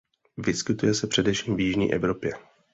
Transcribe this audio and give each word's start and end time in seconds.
Vyskytuje 0.37 0.93
se 0.93 1.07
především 1.07 1.55
v 1.55 1.59
jižní 1.59 1.93
Evropě. 1.93 2.33